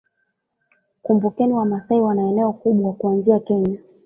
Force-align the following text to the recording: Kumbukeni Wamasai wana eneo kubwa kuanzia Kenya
Kumbukeni 1.03 1.53
Wamasai 1.53 2.01
wana 2.01 2.21
eneo 2.27 2.53
kubwa 2.53 2.93
kuanzia 2.93 3.39
Kenya 3.39 3.77